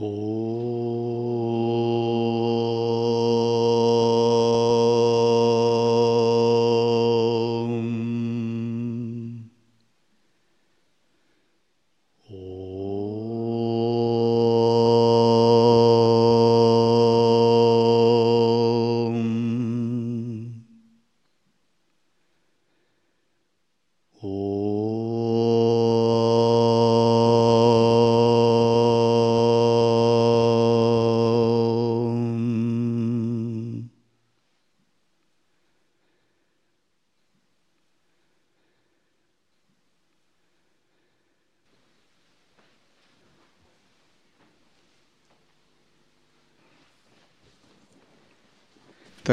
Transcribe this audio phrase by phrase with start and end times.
[0.00, 0.57] Oh.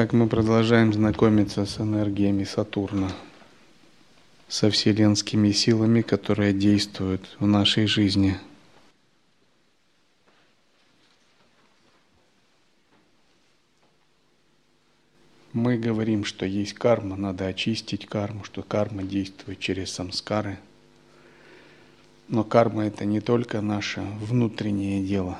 [0.06, 3.12] Так мы продолжаем знакомиться с энергиями Сатурна,
[4.48, 8.38] со вселенскими силами, которые действуют в нашей жизни.
[15.54, 20.60] Мы говорим, что есть карма, надо очистить карму, что карма действует через самскары.
[22.28, 25.40] Но карма это не только наше внутреннее дело,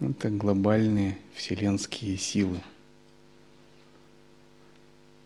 [0.00, 2.58] это глобальные вселенские силы–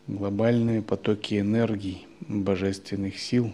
[0.07, 3.53] глобальные потоки энергий, божественных сил,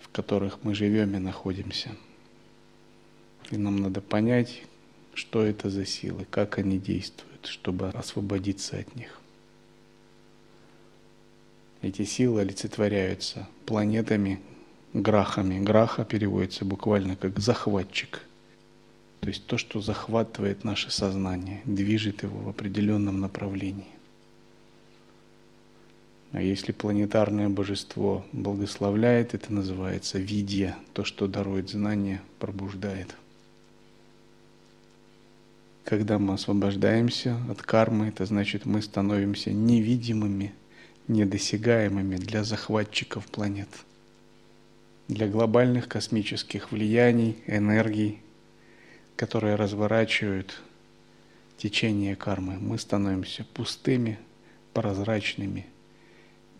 [0.00, 1.90] в которых мы живем и находимся.
[3.50, 4.62] И нам надо понять,
[5.14, 9.20] что это за силы, как они действуют, чтобы освободиться от них.
[11.82, 14.40] Эти силы олицетворяются планетами,
[14.92, 15.58] грахами.
[15.60, 18.22] Граха переводится буквально как захватчик.
[19.20, 23.86] То есть то, что захватывает наше сознание, движет его в определенном направлении.
[26.32, 33.16] А если планетарное божество благословляет, это называется видья, то, что дарует знание, пробуждает.
[35.84, 40.54] Когда мы освобождаемся от кармы, это значит, мы становимся невидимыми,
[41.08, 43.68] недосягаемыми для захватчиков планет,
[45.08, 48.20] для глобальных космических влияний, энергий,
[49.16, 50.62] которые разворачивают
[51.56, 52.56] течение кармы.
[52.60, 54.20] Мы становимся пустыми,
[54.72, 55.66] прозрачными–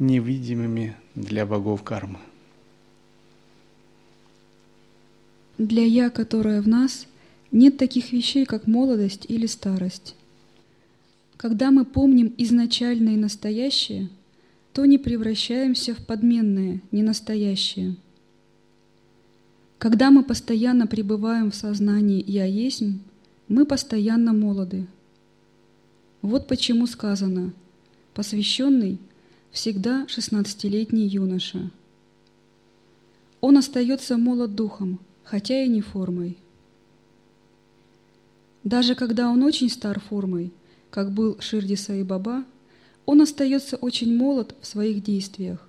[0.00, 2.19] невидимыми для богов кармы.
[5.59, 7.06] Для «я», которое в нас,
[7.53, 10.16] нет таких вещей, как молодость или старость.
[11.37, 14.09] Когда мы помним изначальное и настоящее,
[14.72, 17.97] то не превращаемся в подменное, ненастоящее.
[19.78, 22.83] Когда мы постоянно пребываем в сознании «я есть»,
[23.49, 24.87] мы постоянно молоды.
[26.22, 27.53] Вот почему сказано
[28.15, 28.99] «посвященный–
[29.50, 31.71] всегда шестнадцатилетний юноша.
[33.41, 36.37] Он остается молод духом, хотя и не формой.
[38.62, 40.53] Даже когда он очень стар формой,
[40.91, 42.44] как был Ширдиса и Баба,
[43.06, 45.66] он остается очень молод в своих действиях,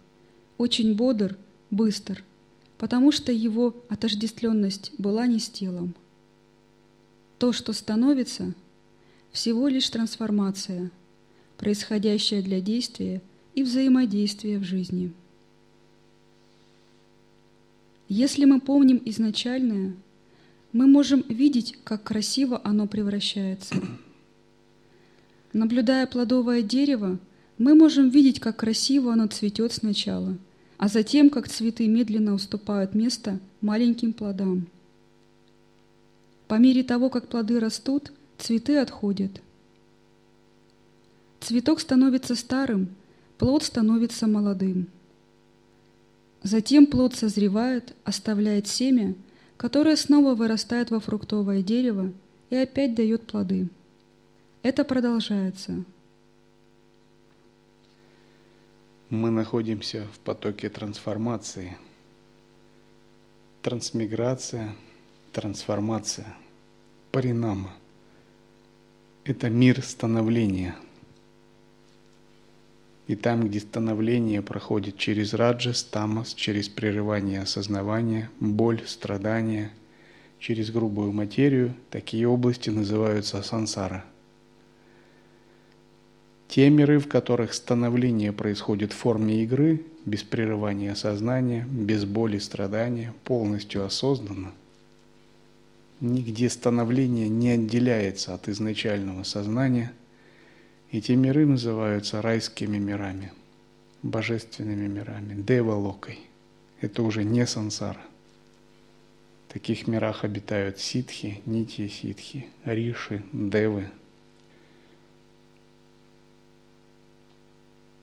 [0.57, 1.37] очень бодр,
[1.69, 2.23] быстр,
[2.77, 5.95] потому что его отождествленность была не с телом.
[7.39, 8.53] То, что становится,
[9.31, 10.91] всего лишь трансформация,
[11.57, 13.21] происходящая для действия
[13.55, 15.11] и взаимодействия в жизни.
[18.07, 19.93] Если мы помним изначальное,
[20.73, 23.75] мы можем видеть, как красиво оно превращается.
[25.53, 27.19] Наблюдая плодовое дерево,
[27.57, 30.37] мы можем видеть, как красиво оно цветет сначала,
[30.77, 34.67] а затем, как цветы медленно уступают место маленьким плодам.
[36.47, 39.41] По мере того, как плоды растут, цветы отходят.
[41.39, 42.89] Цветок становится старым,
[43.41, 44.87] плод становится молодым.
[46.43, 49.15] Затем плод созревает, оставляет семя,
[49.57, 52.13] которое снова вырастает во фруктовое дерево
[52.51, 53.67] и опять дает плоды.
[54.61, 55.83] Это продолжается.
[59.09, 61.79] Мы находимся в потоке трансформации.
[63.63, 64.75] Трансмиграция,
[65.33, 66.37] трансформация,
[67.11, 67.73] паринама.
[69.23, 70.75] Это мир становления–
[73.11, 79.71] и там, где становление проходит через раджас, тамас, через прерывание осознавания, боль, страдания,
[80.39, 84.05] через грубую материю, такие области называются сансара.
[86.47, 93.13] Те миры, в которых становление происходит в форме игры, без прерывания сознания, без боли, страдания,
[93.25, 94.53] полностью осознанно,
[95.99, 99.91] нигде становление не отделяется от изначального сознания–
[100.91, 103.31] эти миры называются райскими мирами,
[104.03, 106.19] божественными мирами, девалокой.
[106.81, 108.01] Это уже не сансара.
[109.47, 113.89] В таких мирах обитают ситхи, нити ситхи, риши, девы.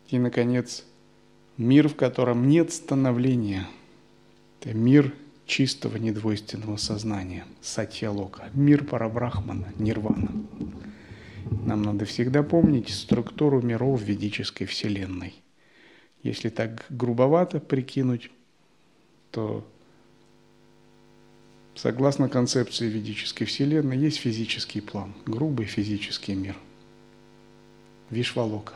[0.09, 0.85] И, наконец,
[1.59, 3.67] мир, в котором нет становления.
[4.61, 5.15] Это мир
[5.47, 10.31] чистого недвойственного сознания, сатья-лока, мир парабрахмана, нирвана.
[11.51, 15.35] Нам надо всегда помнить структуру миров ведической вселенной.
[16.23, 18.31] Если так грубовато прикинуть,
[19.31, 19.67] то
[21.75, 26.57] согласно концепции ведической вселенной есть физический план, грубый физический мир.
[28.11, 28.75] Вишвалока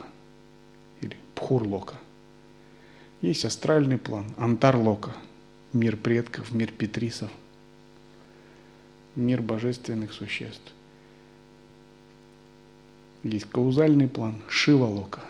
[1.01, 1.97] или Пхурлока.
[3.23, 5.15] Есть астральный план, Антарлока,
[5.73, 7.31] мир предков, мир петрисов,
[9.17, 10.73] мир божественных существ–
[13.23, 15.21] есть каузальный план, Шивалока,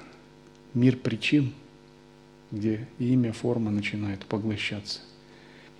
[0.75, 1.53] мир причин,
[2.50, 5.00] где имя, форма начинают поглощаться.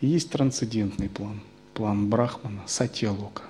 [0.01, 1.41] И есть трансцендентный план,
[1.75, 3.43] план Брахмана, Сатьялока.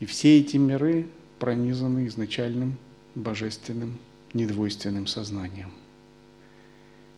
[0.00, 1.06] И все эти миры
[1.38, 2.76] пронизаны изначальным
[3.14, 3.98] божественным
[4.32, 5.70] недвойственным сознанием–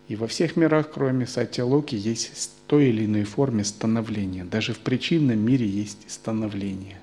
[0.09, 4.45] и во всех мирах, кроме Сатья-Локи, есть в той или иной форме становление.
[4.45, 7.01] Даже в причинном мире есть становление.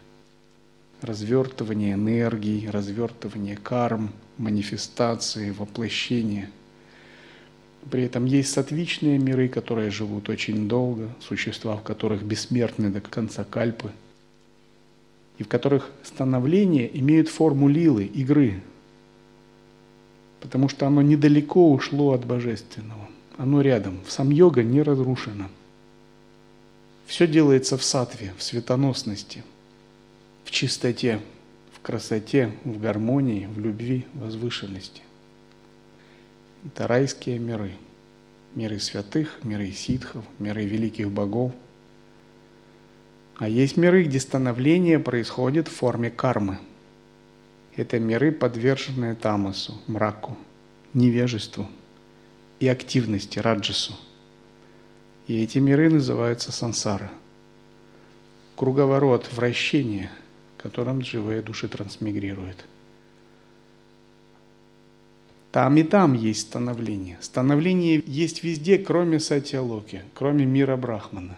[1.01, 6.49] Развертывание энергии, развертывание карм, манифестации, воплощения.
[7.91, 13.43] При этом есть сатвичные миры, которые живут очень долго, существа, в которых бессмертны до конца
[13.43, 13.91] кальпы,
[15.37, 18.61] и в которых становления имеют форму лилы, игры,
[20.43, 23.07] потому что оно недалеко ушло от божественного.
[23.37, 24.01] Оно рядом.
[24.05, 25.47] В сам йога не разрушено.
[27.07, 29.41] Все делается в сатве, в светоносности,
[30.43, 31.21] в чистоте,
[31.71, 35.01] в красоте, в гармонии, в любви, в возвышенности.
[36.65, 37.71] Это райские миры.
[38.53, 41.53] Миры святых, миры ситхов, миры великих богов.
[43.37, 46.59] А есть миры, где становление происходит в форме кармы–
[47.75, 50.37] это миры, подверженные тамасу, мраку,
[50.93, 51.67] невежеству
[52.59, 53.95] и активности, раджасу.
[55.27, 57.11] И эти миры называются сансара.
[58.55, 60.11] Круговорот, вращение,
[60.57, 62.65] которым живые души трансмигрируют.
[65.51, 67.17] Там и там есть становление.
[67.21, 71.37] Становление есть везде, кроме Сатьялоки, кроме мира Брахмана.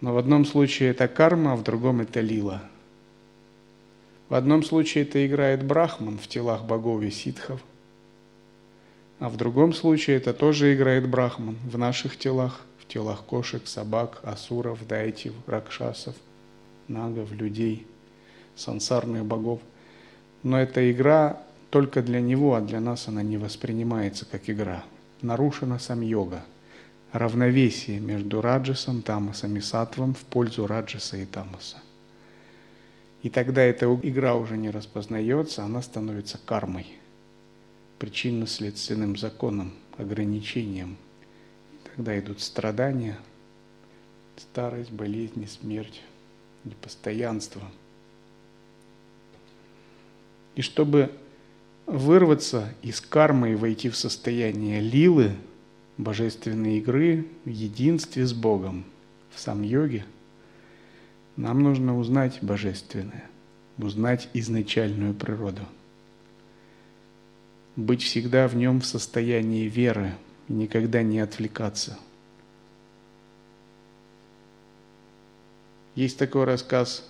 [0.00, 2.62] Но в одном случае это карма, а в другом это лила–
[4.34, 7.60] в одном случае это играет брахман в телах богов и ситхов,
[9.20, 14.18] а в другом случае это тоже играет брахман в наших телах, в телах кошек, собак,
[14.24, 16.16] асуров, дайтив, ракшасов,
[16.88, 17.86] нагов, людей,
[18.56, 19.60] сансарных богов.
[20.42, 21.40] Но эта игра
[21.70, 24.82] только для него, а для нас она не воспринимается как игра.
[25.22, 26.42] Нарушена сам йога,
[27.12, 31.83] равновесие между раджасом, тамасом и сатвом в пользу раджаса и тамаса.
[33.24, 36.86] И тогда эта игра уже не распознается, она становится кармой,
[37.98, 40.98] причинно-следственным законом, ограничением.
[41.72, 43.18] И тогда идут страдания,
[44.36, 46.02] старость, болезни, смерть,
[46.64, 47.62] непостоянство.
[50.54, 51.10] И чтобы
[51.86, 55.32] вырваться из кармы и войти в состояние лилы,
[55.96, 58.84] божественной игры, в единстве с Богом,
[59.34, 60.04] в сам йоге–
[61.36, 63.24] нам нужно узнать божественное,
[63.78, 65.62] узнать изначальную природу.
[67.76, 70.12] Быть всегда в нем в состоянии веры
[70.48, 71.98] и никогда не отвлекаться.
[75.96, 77.08] Есть такой рассказ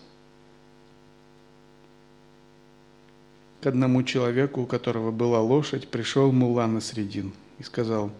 [3.60, 8.10] к одному человеку, у которого была лошадь, пришел Мулла на средин и сказал,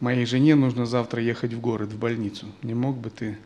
[0.00, 2.46] моей жене нужно завтра ехать в город, в больницу.
[2.62, 3.38] Не мог бы ты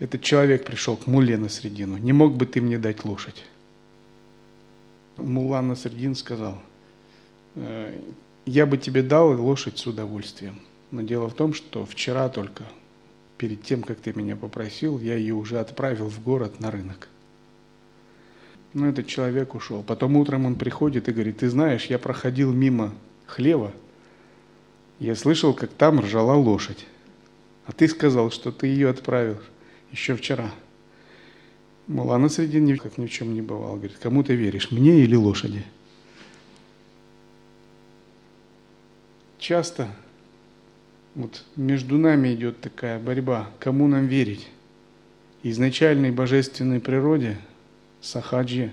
[0.00, 1.98] Этот человек пришел к Муле на средину.
[1.98, 3.44] Не мог бы ты мне дать лошадь?
[5.18, 6.58] Мула на средин сказал,
[7.54, 8.00] «Э,
[8.46, 10.58] я бы тебе дал лошадь с удовольствием.
[10.90, 12.64] Но дело в том, что вчера только,
[13.36, 17.08] перед тем, как ты меня попросил, я ее уже отправил в город на рынок.
[18.72, 19.82] Но этот человек ушел.
[19.82, 22.94] Потом утром он приходит и говорит, ты знаешь, я проходил мимо
[23.26, 23.72] хлева,
[24.98, 26.86] я слышал, как там ржала лошадь.
[27.66, 29.36] А ты сказал, что ты ее отправил
[29.92, 30.50] еще вчера.
[31.86, 33.76] Мол, а на среди как ни в чем не бывало.
[33.76, 35.64] Говорит, кому ты веришь, мне или лошади?
[39.38, 39.88] Часто
[41.14, 44.48] вот между нами идет такая борьба, кому нам верить?
[45.42, 47.38] Изначальной божественной природе,
[48.00, 48.72] сахаджи,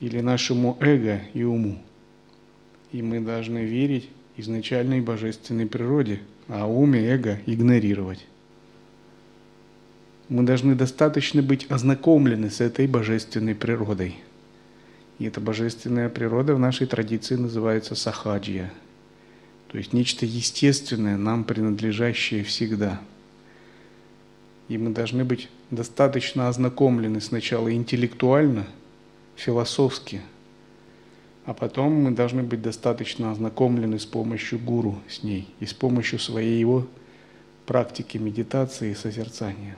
[0.00, 1.80] или нашему эго и уму.
[2.92, 8.26] И мы должны верить изначальной божественной природе, а ум и эго игнорировать.
[10.28, 14.16] Мы должны достаточно быть ознакомлены с этой божественной природой.
[15.18, 18.72] И эта божественная природа в нашей традиции называется сахаджия,
[19.68, 23.00] то есть нечто естественное, нам принадлежащее всегда.
[24.68, 28.66] И мы должны быть достаточно ознакомлены сначала интеллектуально,
[29.36, 30.22] философски,
[31.44, 36.18] а потом мы должны быть достаточно ознакомлены с помощью гуру с ней и с помощью
[36.18, 36.86] своей его
[37.66, 39.76] практики медитации и созерцания.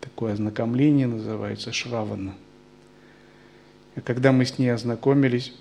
[0.00, 2.34] Такое ознакомление называется шравана.
[3.96, 5.52] И когда мы с ней ознакомились,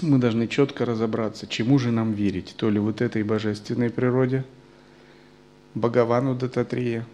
[0.00, 2.54] мы должны четко разобраться, чему же нам верить.
[2.56, 4.44] То ли вот этой божественной природе,
[5.74, 7.06] Бхагавану Дататрия,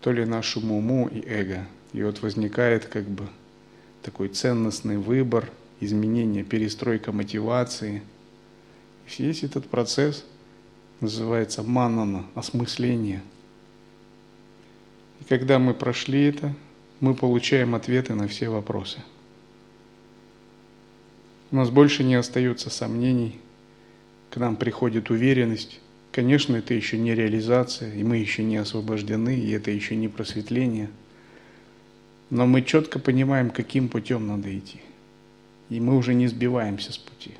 [0.00, 1.66] то ли нашему уму и эго.
[1.92, 3.26] И вот возникает как бы
[4.02, 8.02] такой ценностный выбор, изменение, перестройка мотивации.
[9.18, 10.24] Весь этот процесс
[11.00, 13.22] называется манана, осмысление.
[15.24, 16.54] И когда мы прошли это,
[17.00, 18.98] мы получаем ответы на все вопросы.
[21.50, 23.40] У нас больше не остается сомнений,
[24.30, 25.80] к нам приходит уверенность,
[26.14, 30.88] Конечно, это еще не реализация, и мы еще не освобождены, и это еще не просветление.
[32.30, 34.80] Но мы четко понимаем, каким путем надо идти.
[35.70, 37.32] И мы уже не сбиваемся с пути.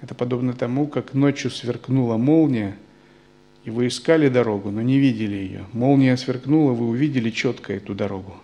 [0.00, 2.74] Это подобно тому, как ночью сверкнула молния,
[3.64, 5.66] и вы искали дорогу, но не видели ее.
[5.72, 8.36] Молния сверкнула, вы увидели четко эту дорогу.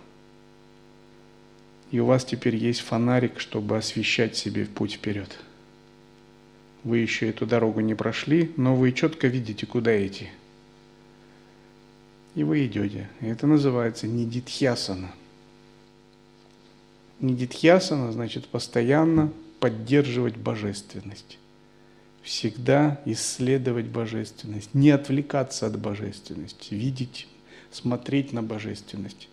[1.90, 5.38] И у вас теперь есть фонарик, чтобы освещать себе путь вперед.
[6.84, 10.28] Вы еще эту дорогу не прошли, но вы четко видите, куда идти.
[12.34, 13.08] И вы идете.
[13.20, 15.10] это называется нидитхьясана.
[17.18, 21.38] Нидитхьясана значит постоянно поддерживать божественность.
[22.28, 27.26] Всегда исследовать божественность, не отвлекаться от божественности, видеть,
[27.70, 29.28] смотреть на божественность.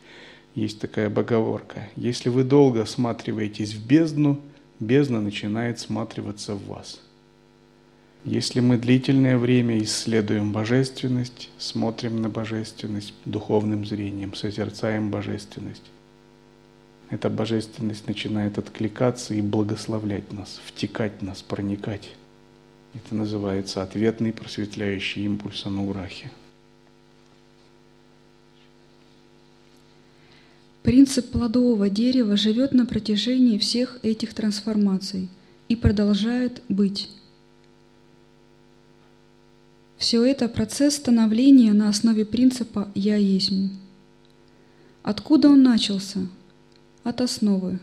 [0.56, 1.90] Есть такая поговорка.
[1.98, 4.40] Если вы долго всматриваетесь в бездну,
[4.80, 7.02] бездна начинает всматриваться в вас–
[8.25, 15.84] если мы длительное время исследуем божественность, смотрим на божественность духовным зрением, созерцаем божественность,
[17.12, 22.16] эта божественность начинает откликаться и благословлять нас, втекать нас, проникать.
[22.96, 26.32] Это называется ответный просветляющий импульс анурахи.
[30.82, 35.30] Принцип плодового дерева живет на протяжении всех этих трансформаций
[35.68, 37.10] и продолжает быть.
[39.98, 43.52] Все это процесс становления на основе принципа «я есть».
[45.04, 46.20] Откуда он начался?
[47.04, 47.80] От основы.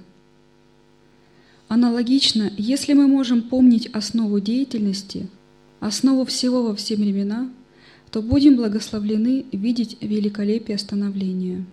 [1.74, 5.30] Аналогично, если мы можем помнить основу деятельности,
[5.80, 7.50] основу всего во все времена,
[8.10, 11.64] то будем благословлены видеть великолепие становления.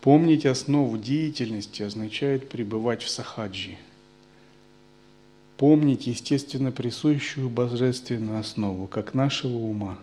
[0.00, 3.76] Помнить основу деятельности означает пребывать в сахаджи–
[5.58, 9.98] помнить естественно присущую божественную основу как нашего ума,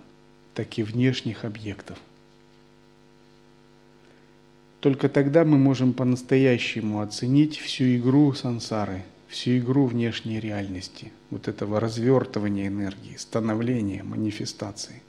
[0.54, 1.98] так и внешних объектов.
[4.84, 11.80] Только тогда мы можем по-настоящему оценить всю игру сансары, всю игру внешней реальности, вот этого
[11.80, 15.02] развертывания энергии, становления, манифестации.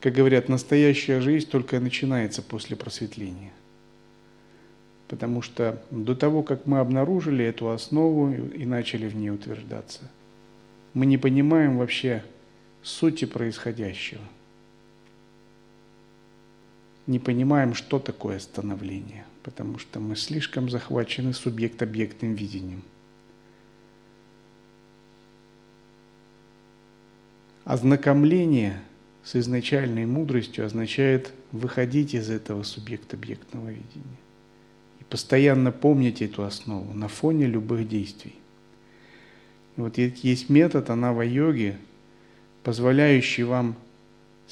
[0.00, 3.52] Как говорят, настоящая жизнь только начинается после просветления
[5.12, 10.10] потому что до того, как мы обнаружили эту основу и начали в ней утверждаться,
[10.94, 12.24] мы не понимаем вообще
[12.82, 14.22] сути происходящего.
[17.06, 22.82] Не понимаем, что такое становление, потому что мы слишком захвачены субъект-объектным видением.
[27.64, 28.80] Ознакомление
[29.24, 34.18] с изначальной мудростью означает выходить из этого субъект-объектного видения
[35.12, 38.34] постоянно помните эту основу на фоне любых действий.
[39.76, 41.76] И вот есть метод анава-йоги,
[42.62, 43.76] позволяющий вам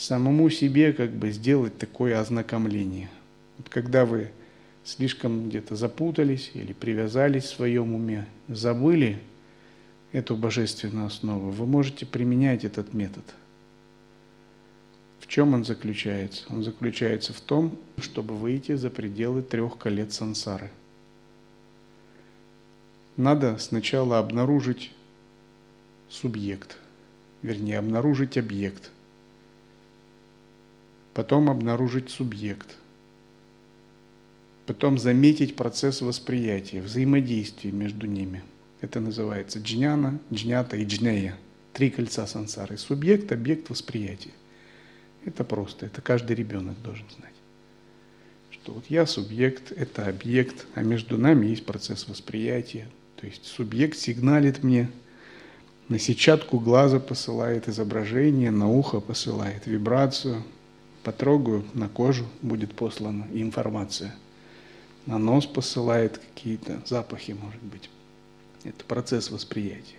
[0.00, 3.11] самому себе как бы сделать такое ознакомление.
[3.59, 4.30] Вот когда вы
[4.85, 9.19] слишком где-то запутались или привязались в своем уме, забыли
[10.12, 13.25] эту божественную основу, вы можете применять этот метод–
[15.30, 16.45] чем он заключается?
[16.50, 20.73] Он заключается в том, чтобы выйти за пределы трех колец сансары.
[23.16, 24.90] Надо сначала обнаружить
[26.09, 26.78] субъект,
[27.42, 28.90] вернее, обнаружить объект,
[31.21, 32.77] потом обнаружить субъект,
[34.65, 38.43] потом заметить процесс восприятия, взаимодействия между ними,
[38.81, 41.37] Это называется джняна, джнята и джнея.
[41.75, 42.79] Три кольца сансары.
[42.79, 44.33] Субъект, объект, восприятие.
[45.27, 47.35] Это просто, это каждый ребенок должен знать.
[48.50, 52.89] Что вот я субъект, это объект, а между нами есть процесс восприятия.
[53.17, 54.89] То есть субъект сигналит мне,
[55.91, 60.43] на сетчатку глаза посылает изображение, на ухо посылает вибрацию,
[61.02, 64.14] потрогаю, на кожу будет послана информация,
[65.07, 67.88] на нос посылает какие-то запахи, может быть.
[68.64, 69.97] Это процесс восприятия.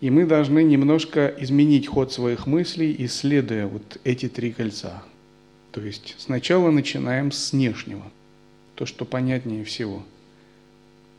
[0.00, 5.02] И мы должны немножко изменить ход своих мыслей, исследуя вот эти три кольца.
[5.72, 8.04] То есть сначала начинаем с внешнего,
[8.74, 10.02] то, что понятнее всего.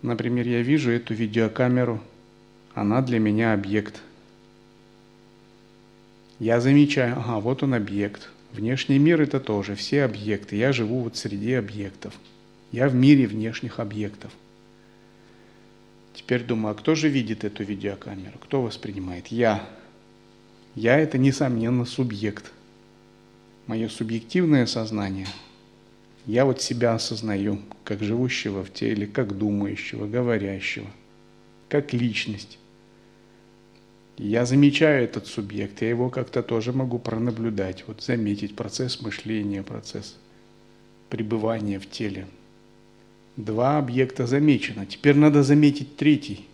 [0.02, 2.02] Например, я вижу эту видеокамеру,
[2.74, 4.02] она для меня объект.
[6.40, 8.30] Я замечаю, ага, вот он объект.
[8.52, 10.56] Внешний мир это тоже, все объекты.
[10.56, 12.14] Я живу вот среди объектов.
[12.72, 14.32] Я в мире внешних объектов–
[16.16, 18.40] Теперь думаю, а кто же видит эту видеокамеру?
[18.40, 19.28] Кто воспринимает?
[19.28, 19.68] Я.
[20.74, 22.52] Я– это, несомненно, субъект.
[23.68, 25.28] Мое субъективное сознание.
[26.26, 30.88] Я вот себя осознаю, как живущего в теле, как думающего, говорящего,
[31.68, 32.60] как личность.
[34.18, 40.18] Я замечаю этот субъект, я его как-то тоже могу пронаблюдать, вот заметить процесс мышления, процесс
[41.10, 42.28] пребывания в теле–
[43.38, 44.86] Два объекта замечено.
[44.86, 46.46] Теперь надо заметить третий.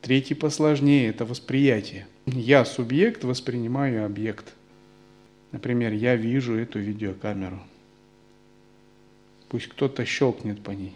[0.00, 2.06] Третий посложнее– это восприятие.
[2.24, 4.54] Я субъект, воспринимаю объект.
[5.52, 7.60] Например, я вижу эту видеокамеру.
[9.50, 10.94] Пусть кто-то щелкнет по ней.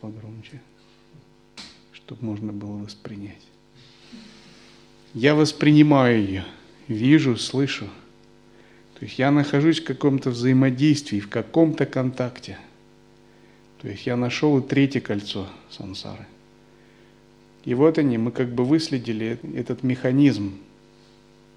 [0.00, 0.60] Погромче,
[2.14, 3.42] чтобы можно было воспринять.
[5.14, 6.44] Я воспринимаю ее,
[6.88, 7.88] вижу, слышу–
[8.94, 12.58] то есть я нахожусь в каком-то взаимодействии, в каком-то контакте.
[13.82, 16.26] То есть я нашел и третье кольцо сансары.
[17.64, 20.58] И вот они, мы как бы выследили этот механизм,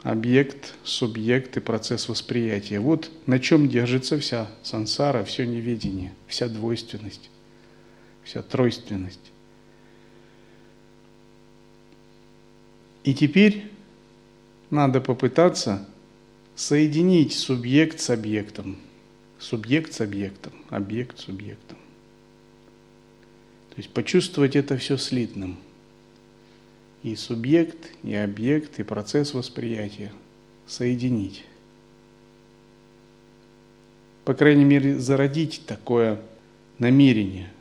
[0.03, 2.79] объект, субъект и процесс восприятия.
[2.79, 7.29] Вот на чем держится вся сансара, все неведение, вся двойственность,
[8.23, 9.31] вся тройственность.
[13.07, 13.63] И теперь
[14.69, 15.87] надо попытаться
[16.55, 18.75] соединить субъект с объектом,
[19.39, 21.77] субъект с объектом, объект с объектом.
[23.69, 25.57] То есть почувствовать это все слитным.
[27.01, 30.11] И субъект, и объект, и процесс восприятия
[30.67, 31.45] соединить.
[34.25, 36.19] По крайней мере, зародить такое
[36.77, 37.53] намерение.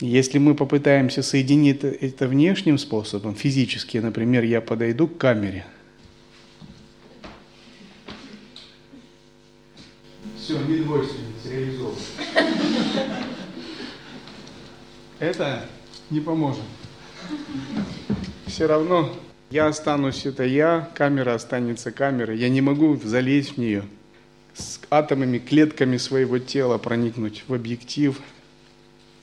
[0.00, 5.64] Если мы попытаемся соединить это внешним способом, физически, например, я подойду к камере–
[10.48, 11.94] Все, недвойственность реализован.
[15.18, 15.66] Это
[16.08, 16.62] не поможет.
[18.46, 19.14] Все равно
[19.50, 22.38] я останусь, это я, камера останется камерой.
[22.38, 23.84] Я не могу залезть в нее
[24.54, 28.18] с атомами, клетками своего тела проникнуть в объектив,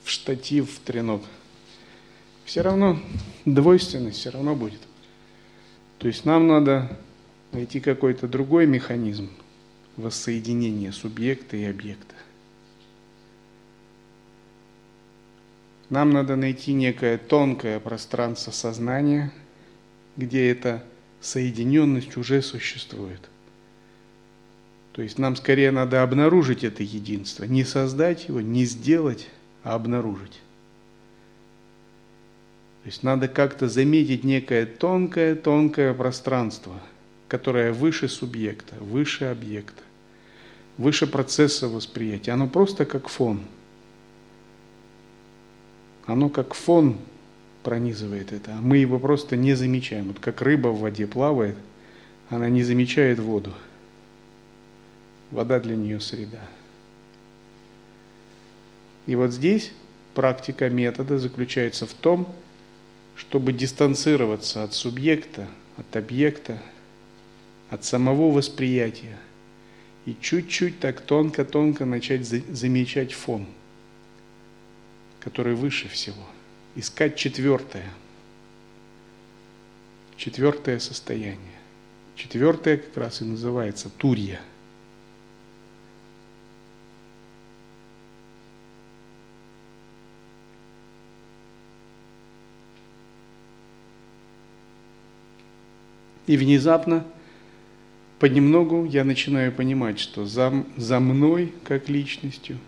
[0.06, 1.22] в штатив, в тренок.
[2.44, 2.96] Все равно
[3.44, 4.80] двойственность все равно будет.
[5.98, 6.96] То есть нам надо
[7.50, 9.28] найти какой-то другой механизм,
[9.96, 12.14] воссоединение субъекта и объекта.
[15.90, 19.32] Нам надо найти некое тонкое пространство сознания,
[20.16, 20.84] где эта
[21.20, 23.28] соединенность уже существует.
[24.92, 29.28] То есть нам скорее надо обнаружить это единство, не создать его, не сделать,
[29.66, 30.40] а обнаружить.
[32.82, 36.74] То есть надо как-то заметить некое тонкое-тонкое пространство,
[37.28, 39.82] которое выше субъекта, выше объекта
[40.78, 42.32] выше процесса восприятия.
[42.32, 43.40] Оно просто как фон.
[46.06, 46.98] Оно как фон
[47.62, 50.08] пронизывает это, а мы его просто не замечаем.
[50.08, 51.56] Вот как рыба в воде плавает,
[52.30, 53.52] она не замечает воду.
[55.32, 56.40] Вода для нее среда.
[59.06, 59.72] И вот здесь
[60.14, 62.32] практика метода заключается в том,
[63.14, 66.60] чтобы дистанцироваться от субъекта, от объекта,
[67.70, 69.18] от самого восприятия–
[70.06, 73.44] и чуть-чуть так тонко-тонко начать замечать фон,
[75.20, 76.24] который выше всего.
[76.76, 77.90] Искать четвертое.
[80.16, 81.38] Четвертое состояние.
[82.14, 84.40] Четвертое как раз и называется турья.
[96.26, 97.04] И внезапно
[98.18, 102.58] понемногу я начинаю понимать, что за, за мной, как личностью,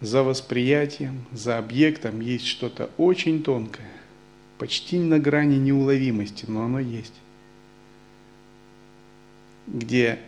[0.00, 3.90] за восприятием, за объектом есть что-то очень тонкое,
[4.58, 7.14] почти на грани неуловимости, но оно есть,
[9.66, 10.18] где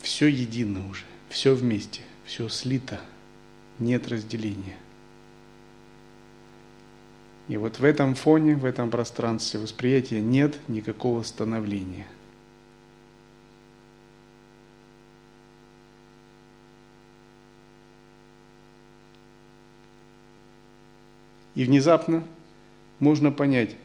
[0.00, 3.00] все едино уже, все вместе, все слито,
[3.78, 4.76] нет разделения.
[7.48, 12.06] И вот в этом фоне, в этом пространстве восприятия нет никакого становления–
[21.54, 22.24] И внезапно
[22.98, 23.76] можно понять,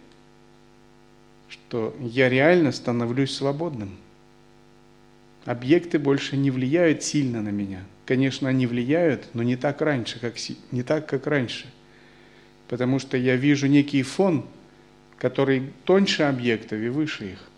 [1.50, 3.98] что я реально становлюсь свободным.
[5.46, 7.84] Объекты больше не влияют сильно на меня.
[8.06, 10.36] Конечно, они влияют, но не так раньше, как,
[10.72, 11.72] не так, как раньше.
[12.68, 14.46] Потому что я вижу некий фон,
[15.18, 17.50] который тоньше объектов и выше их.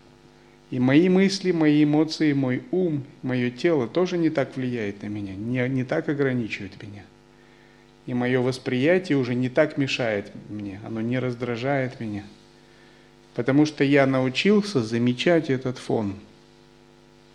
[0.70, 5.34] И мои мысли, мои эмоции, мой ум, мое тело тоже не так влияет на меня,
[5.34, 7.02] не, не так ограничивает меня
[8.10, 12.24] и мое восприятие уже не так мешает мне, оно не раздражает меня.
[13.36, 16.16] Потому что я научился замечать этот фон.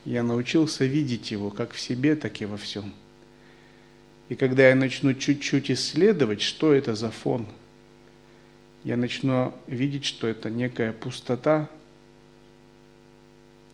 [0.04, 2.94] Я научился видеть его как в себе, так и во всем.
[4.28, 7.48] И когда я начну чуть-чуть исследовать, что это за фон,
[8.86, 11.68] я начну видеть, что это некая пустота,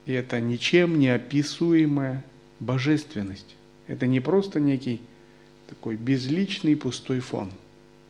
[0.06, 2.24] и это ничем не описуемая
[2.62, 3.58] божественность.
[3.88, 5.02] Это не просто некий
[5.68, 7.52] такой безличный пустой фон.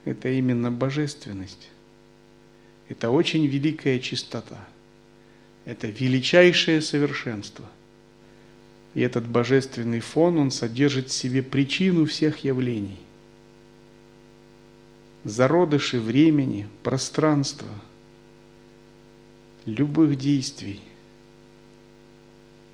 [0.05, 1.69] Это именно божественность.
[2.87, 4.63] Это очень великая чистота.
[5.65, 7.65] Это величайшее совершенство.
[8.93, 12.99] И этот божественный фон, он содержит в себе причину всех явлений.
[15.23, 17.67] Зародыши времени, пространства,
[19.65, 20.81] любых действий.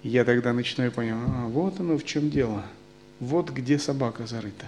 [0.04, 2.64] Я тогда начинаю понимать, а, вот оно в чем дело.
[3.20, 4.68] Вот где собака зарыта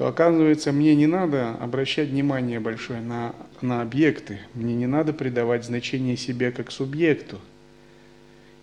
[0.00, 5.66] то оказывается мне не надо обращать внимание большое на, на объекты, мне не надо придавать
[5.66, 7.38] значение себе как субъекту,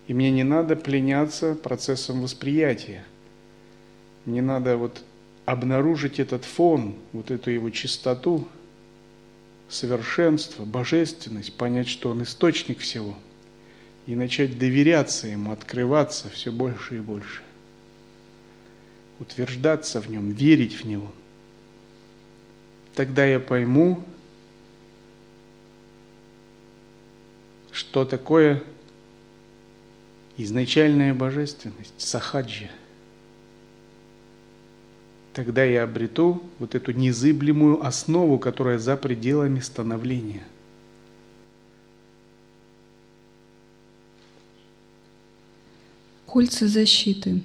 [0.08, 3.04] и мне не надо пленяться процессом восприятия.
[4.24, 5.04] Мне надо вот
[5.50, 8.46] обнаружить этот фон, вот эту его чистоту,
[9.68, 13.14] совершенство, божественность, понять, что он источник всего,
[14.06, 17.42] и начать доверяться ему, открываться все больше и больше,
[19.20, 21.12] утверждаться в нем, верить в него–
[22.98, 24.02] тогда я пойму,
[27.70, 28.60] что такое
[30.36, 32.68] изначальная божественность, сахаджи.
[35.38, 40.42] Тогда я обрету вот эту незыблемую основу, которая за пределами становления.
[46.26, 47.40] Кольца защиты.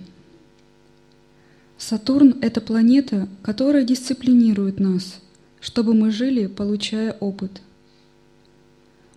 [1.77, 5.19] Сатурн– это планета, которая дисциплинирует нас–
[5.61, 7.61] чтобы мы жили, получая опыт.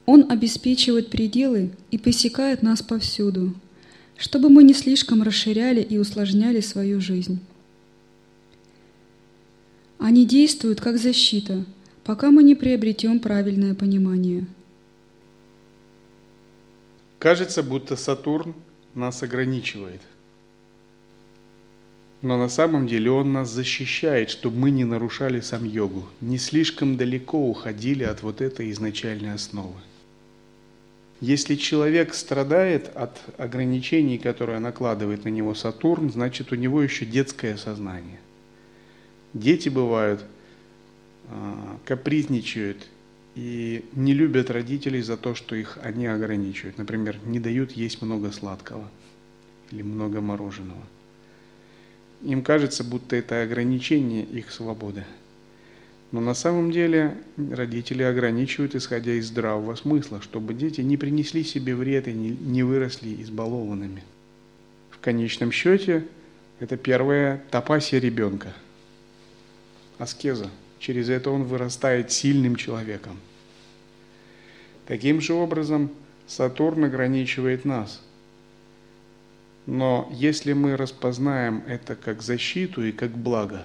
[0.05, 3.55] Он обеспечивает пределы и посекает нас повсюду,
[4.19, 7.41] чтобы мы не слишком расширяли и усложняли свою жизнь.
[10.07, 11.65] Они действуют как защита,
[12.05, 14.47] пока мы не приобретем правильное понимание.
[17.19, 18.55] Кажется, будто Сатурн
[18.95, 20.01] нас ограничивает–
[22.23, 26.97] но на самом деле он нас защищает, чтобы мы не нарушали сам йогу, не слишком
[26.97, 29.81] далеко уходили от вот этой изначальной основы.
[31.21, 37.57] Если человек страдает от ограничений, которые накладывает на него Сатурн, значит у него еще детское
[37.57, 38.21] сознание.
[39.37, 40.25] Дети бывают,
[41.29, 42.87] а, капризничают
[43.35, 46.79] и не любят родителей за то, что их они ограничивают.
[46.79, 48.89] Например, не дают есть много сладкого
[49.71, 50.83] или много мороженого.
[52.23, 55.05] Им кажется, будто это ограничение их свободы.
[56.13, 61.75] Но на самом деле родители ограничивают, исходя из здравого смысла, чтобы дети не принесли себе
[61.75, 64.03] вред и не выросли избалованными.
[64.89, 66.07] В конечном счете,
[66.59, 68.55] это первая тапасия ребенка,
[69.99, 70.51] аскеза.
[70.79, 73.19] Через это он вырастает сильным человеком.
[74.87, 75.91] Таким же образом
[76.27, 78.01] Сатурн ограничивает нас–
[79.67, 83.65] но если мы распознаем это как защиту и как благо,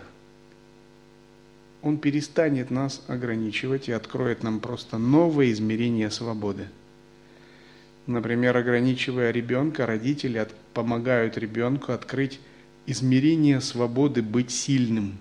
[1.83, 6.67] он перестанет нас ограничивать и откроет нам просто новое измерение свободы.
[8.07, 12.39] Например, ограничивая ребенка, родители помогают ребенку открыть
[12.87, 15.17] измерение свободы быть сильным,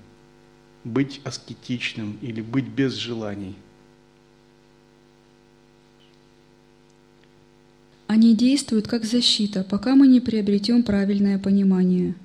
[0.85, 3.57] быть аскетичным или быть без желаний–
[8.11, 12.17] Они действуют как защита, пока мы не приобретем правильное понимание.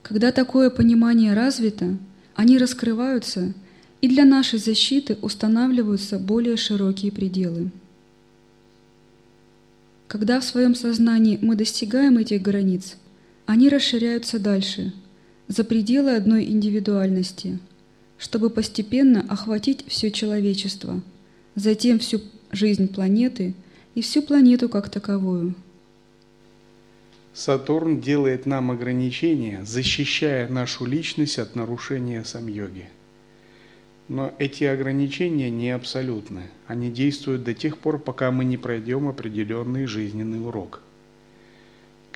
[0.00, 1.98] Когда такое понимание развито,
[2.36, 3.52] они раскрываются,
[4.00, 7.72] и для нашей защиты устанавливаются более широкие пределы.
[10.06, 12.96] Когда в своем сознании мы достигаем этих границ,
[13.44, 14.92] они расширяются дальше,
[15.48, 17.58] за пределы одной индивидуальности,
[18.18, 21.02] чтобы постепенно охватить все человечество,
[21.54, 23.54] затем всю жизнь планеты
[23.94, 25.54] и всю планету как таковую.
[27.34, 32.88] Сатурн делает нам ограничения, защищая нашу личность от нарушения самьоги.
[34.08, 36.44] Но эти ограничения не абсолютны.
[36.66, 40.80] Они действуют до тех пор, пока мы не пройдем определенный жизненный урок.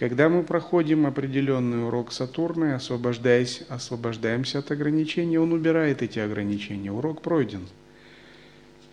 [0.00, 6.90] Когда мы проходим определенный урок Сатурна, освобождаясь, освобождаемся от ограничений, он убирает эти ограничения.
[6.90, 7.68] Урок пройден.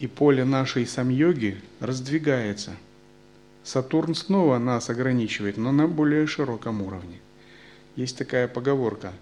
[0.02, 2.74] И поле нашей самьоги раздвигается.
[3.64, 7.22] Сатурн снова нас ограничивает, но на более широком уровне.
[7.96, 9.14] Есть такая поговорка–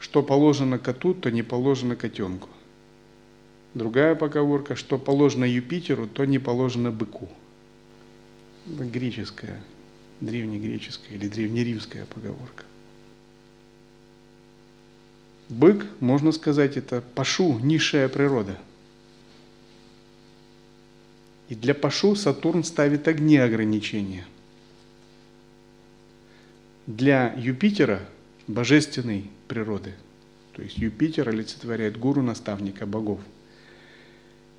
[0.00, 2.48] что положено коту, то не положено котенку.
[3.74, 7.28] Другая поговорка, что положено Юпитеру, то не положено быку.
[8.66, 9.60] Это греческая,
[10.20, 12.64] древнегреческая или древнеримская поговорка.
[15.48, 18.58] Бык, можно сказать, это пашу, низшая природа.
[21.48, 24.26] И для пашу Сатурн ставит огни ограничения.
[26.86, 28.00] Для Юпитера
[28.46, 29.94] божественный природы.
[30.54, 33.20] То есть Юпитер олицетворяет гуру, наставника богов.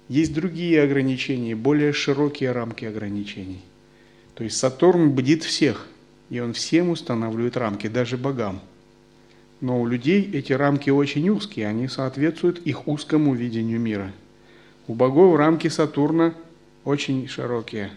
[0.08, 3.62] Есть другие ограничения, более широкие рамки ограничений.
[4.40, 5.86] То есть Сатурн бдит всех,
[6.32, 8.60] и он всем устанавливает рамки, даже богам.
[9.62, 14.12] Но у людей эти рамки очень узкие, они соответствуют их узкому видению мира.
[14.88, 16.34] У богов рамки Сатурна
[16.84, 17.92] очень широкие.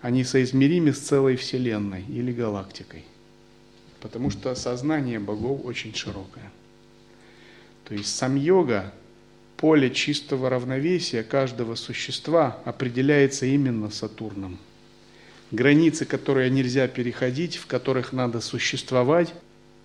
[0.00, 3.04] Они соизмеримы с целой Вселенной или галактикой
[4.06, 6.52] потому что сознание богов очень широкое.
[7.84, 8.92] То есть сам йога,
[9.56, 14.58] поле чистого равновесия каждого существа определяется именно Сатурном.
[15.50, 19.32] Границы, которые нельзя переходить, в которых надо существовать,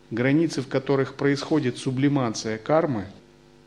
[0.09, 3.05] границы, в которых происходит сублимация кармы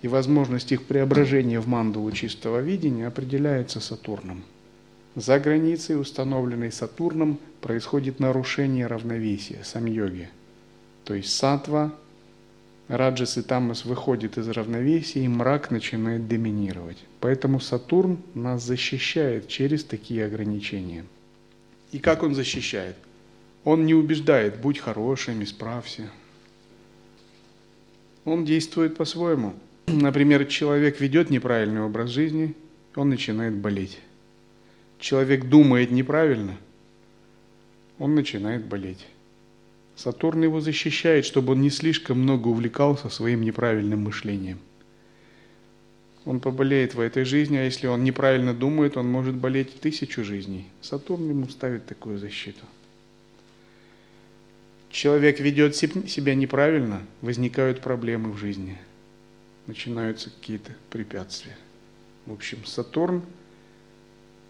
[0.02, 4.44] и возможность их преображения в мандалу чистого видения, определяется Сатурном.
[5.14, 10.28] За границей, установленной Сатурном, происходит нарушение равновесия, сам-йоги–
[11.04, 11.94] то есть сатва,
[12.88, 16.98] раджас и тамас выходит из равновесия, и мрак начинает доминировать.
[17.20, 21.04] Поэтому Сатурн нас защищает через такие ограничения.
[21.94, 22.96] И как он защищает?
[23.62, 26.11] Он не убеждает, будь хорошим, исправься.
[28.24, 29.54] Он действует по-своему.
[29.87, 32.57] Например, человек ведет неправильный образ жизни,
[32.96, 34.00] он начинает болеть.
[34.98, 36.57] Человек думает неправильно,
[38.00, 39.07] он начинает болеть.
[39.94, 44.59] Сатурн его защищает, чтобы он не слишком много увлекался своим неправильным мышлением.
[46.24, 50.66] Он поболеет в этой жизни, а если он неправильно думает, он может болеть тысячу жизней.
[50.80, 52.64] Сатурн ему ставит такую защиту.
[54.90, 58.78] Человек ведет себя неправильно, возникают проблемы в жизни,
[59.66, 61.56] начинаются какие-то препятствия.
[62.26, 63.22] В общем, Сатурн–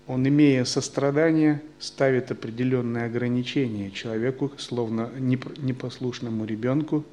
[0.06, 7.04] он, имея сострадание, ставит определенные ограничения человеку, словно непослушному ребенку,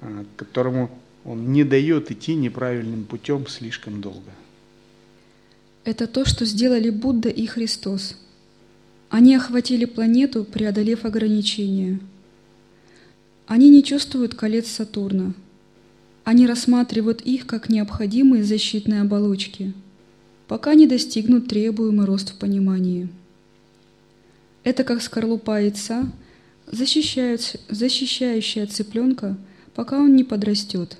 [0.00, 0.90] а, которому
[1.24, 4.30] он не дает идти неправильным путем слишком долго.
[5.84, 8.16] Это то, что сделали Будда и Христос.
[9.08, 11.98] Они охватили планету, преодолев ограничения.
[13.46, 15.34] Они не чувствуют колец Сатурна.
[16.24, 19.72] Они рассматривают их как необходимые защитные оболочки–
[20.48, 23.08] пока не достигнут требуемый рост в понимании.
[24.64, 26.10] Это как скорлупа яйца,
[26.66, 29.36] защищающая цыпленка,
[29.74, 30.96] пока он не подрастет.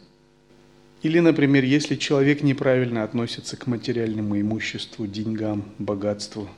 [1.03, 6.49] Или, например, если человек неправильно относится к материальному имуществу, деньгам, богатству,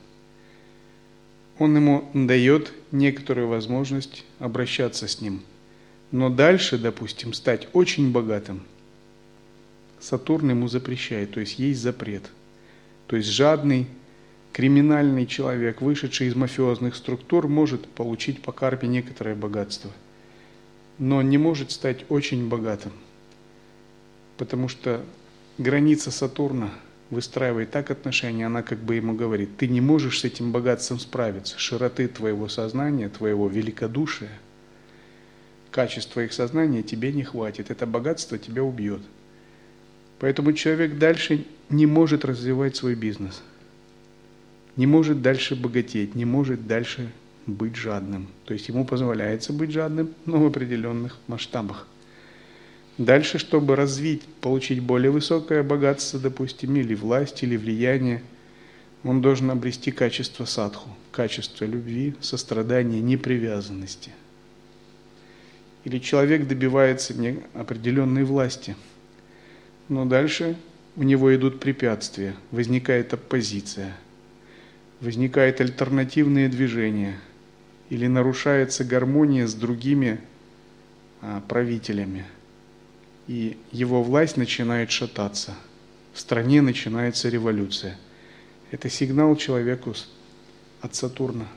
[1.59, 5.41] он ему дает некоторую возможность обращаться с ним.
[6.11, 8.63] Но дальше, допустим, стать очень богатым,
[9.99, 12.23] Сатурн ему запрещает, то есть есть запрет–
[13.11, 13.87] то есть жадный,
[14.53, 19.91] криминальный человек, вышедший из мафиозных структур, может получить по карпе некоторое богатство,
[20.97, 22.93] но не может стать очень богатым,
[24.41, 25.05] потому что
[25.59, 26.71] граница Сатурна
[27.11, 31.59] выстраивает так отношения, она как бы ему говорит, ты не можешь с этим богатством справиться,
[31.59, 34.31] широты твоего сознания, твоего великодушия,
[35.69, 39.03] качества их сознания тебе не хватит, это богатство тебя убьет.
[40.17, 43.43] Поэтому человек дальше не может развивать свой бизнес,
[44.75, 47.11] не может дальше богатеть, не может дальше
[47.45, 48.27] быть жадным.
[48.45, 51.85] То есть ему позволяется быть жадным, но в определенных масштабах.
[53.05, 58.21] Дальше, чтобы развить, получить более высокое богатство, допустим, или власть, или влияние,
[59.03, 64.11] он должен обрести качество садху, качество любви, сострадания, непривязанности.
[65.83, 67.15] Или человек добивается
[67.55, 68.75] определенной власти,
[69.89, 70.55] но дальше
[70.95, 73.97] у него идут препятствия, возникает оппозиция,
[74.99, 77.19] возникают альтернативные движения–
[77.91, 80.21] или нарушается гармония с другими
[81.21, 82.25] а, правителями,
[83.27, 85.55] и его власть начинает шататься.
[86.13, 87.97] В стране начинается революция.
[88.71, 89.93] Это сигнал человеку
[90.81, 91.47] от Сатурна,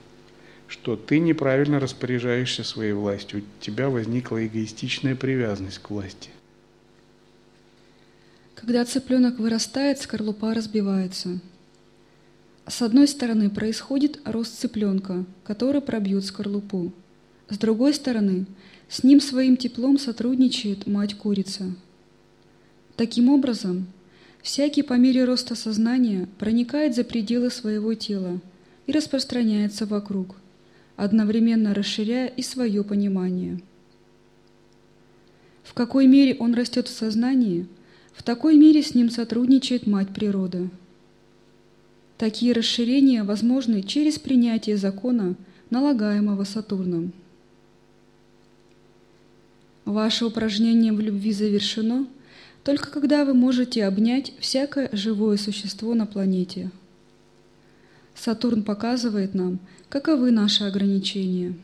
[0.68, 6.30] что ты неправильно распоряжаешься своей властью, у тебя возникла эгоистичная привязанность к власти.
[8.54, 11.40] Когда цыпленок вырастает, скорлупа разбивается–
[12.66, 16.92] с одной стороны происходит рост цыпленка, который пробьет скорлупу.
[17.48, 18.46] С другой стороны,
[18.88, 21.74] с ним своим теплом сотрудничает мать-курица.
[22.96, 23.86] Таким образом,
[24.42, 28.40] всякий по мере роста сознания проникает за пределы своего тела
[28.86, 30.36] и распространяется вокруг,
[30.96, 33.60] одновременно расширяя и свое понимание.
[35.62, 37.66] В какой мере он растет в сознании,
[38.12, 40.68] в такой мере с ним сотрудничает Мать Природа–
[42.16, 45.34] Такие расширения возможны через принятие закона,
[45.70, 47.12] налагаемого Сатурном.
[49.84, 52.06] Ваше упражнение в любви завершено
[52.62, 56.70] только когда вы можете обнять всякое живое существо на планете.
[58.14, 59.58] Сатурн показывает нам,
[59.90, 61.54] каковы наши ограничения.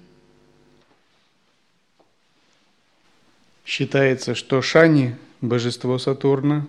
[3.64, 6.66] Считается, что Шани, божество Сатурна,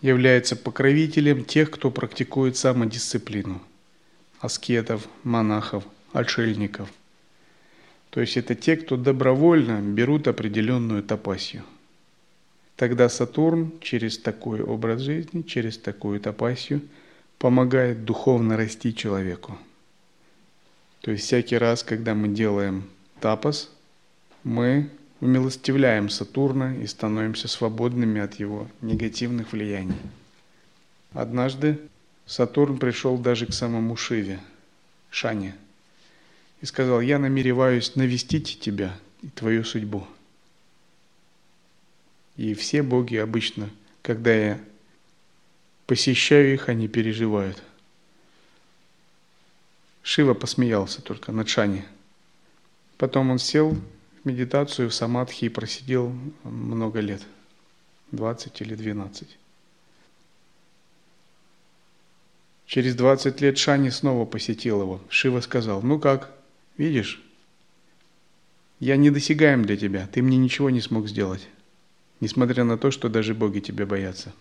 [0.00, 3.60] является покровителем тех, кто практикует самодисциплину–
[4.40, 6.88] аскетов, монахов, отшельников.
[8.12, 11.62] То есть это те, кто добровольно берут определенную тапасию.
[12.76, 16.82] Тогда Сатурн через такой образ жизни, через такую тапасию
[17.38, 19.56] помогает духовно расти человеку.
[21.00, 22.84] То есть всякий раз, когда мы делаем
[23.18, 23.70] тапас,
[24.44, 29.96] мы умилостивляем Сатурна и становимся свободными от его негативных влияний.
[31.14, 31.78] Однажды
[32.26, 34.38] Сатурн пришел даже к самому Шиве,
[35.08, 35.54] Шане,
[36.62, 40.06] и сказал, я намереваюсь навестить тебя и твою судьбу.
[42.36, 43.68] И все боги обычно,
[44.00, 44.60] когда я
[45.86, 47.62] посещаю их, они переживают.
[50.02, 51.84] Шива посмеялся только над Шани.
[52.96, 53.76] Потом он сел
[54.24, 57.22] медитацию в самадхи просидел много лет,
[58.12, 59.36] 20 или 12.
[62.66, 65.00] Через 20 лет Шани снова посетил его.
[65.08, 66.32] Шива сказал, ну как,
[66.76, 67.22] видишь,
[68.80, 71.46] я недосягаем для тебя, ты мне ничего не смог сделать,
[72.20, 74.32] несмотря на то, что даже боги тебя боятся.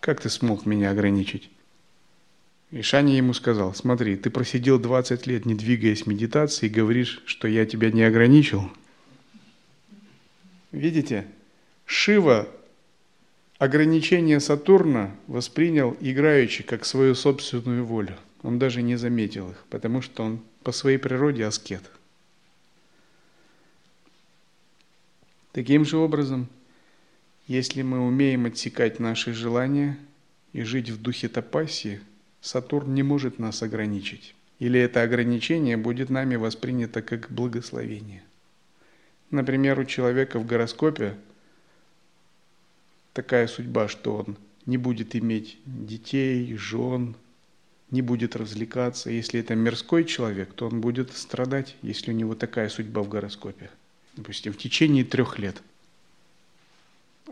[0.00, 1.50] Как ты смог меня ограничить?
[2.70, 7.48] И Шани ему сказал, смотри, ты просидел 20 лет, не двигаясь медитации, и говоришь, что
[7.48, 8.70] я тебя не ограничил.
[10.70, 11.26] Видите,
[11.84, 12.48] Шива
[13.58, 18.16] ограничение Сатурна воспринял играючи как свою собственную волю.
[18.42, 21.82] Он даже не заметил их, потому что он по своей природе аскет.
[25.52, 26.48] Таким же образом,
[27.46, 29.98] если мы умеем отсекать наши желания
[30.52, 32.00] и жить в духе тапасии–
[32.40, 34.34] Сатурн не может нас ограничить.
[34.58, 38.22] Или это ограничение будет нами воспринято как благословение.
[39.30, 41.16] Например, у человека в гороскопе
[43.12, 47.14] такая судьба, что он не будет иметь детей, жен,
[47.90, 49.10] не будет развлекаться.
[49.10, 53.70] Если это мирской человек, то он будет страдать, если у него такая судьба в гороскопе.
[54.16, 55.62] Допустим, в течение трех лет.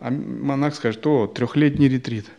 [0.01, 2.27] А монах скажет, о, трехлетний ретрит–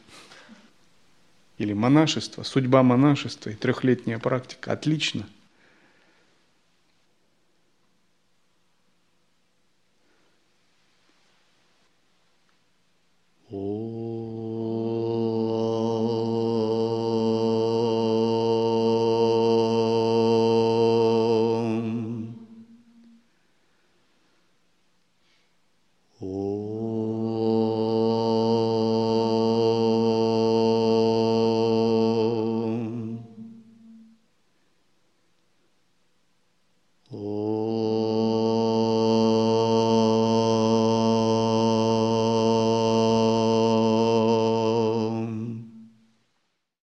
[1.59, 4.71] или монашество, судьба монашества и трехлетняя практика.
[4.71, 5.27] Отлично–